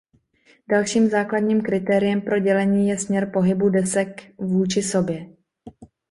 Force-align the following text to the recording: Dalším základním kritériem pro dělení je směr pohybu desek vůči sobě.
Dalším 0.69 1.09
základním 1.09 1.61
kritériem 1.61 2.21
pro 2.21 2.39
dělení 2.39 2.89
je 2.89 2.97
směr 2.99 3.29
pohybu 3.33 3.69
desek 3.69 4.23
vůči 4.37 4.81
sobě. 4.83 5.27